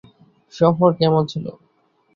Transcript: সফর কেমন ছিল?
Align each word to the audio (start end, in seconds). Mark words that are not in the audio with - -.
সফর 0.53 0.89
কেমন 0.99 1.23
ছিল? 1.31 1.45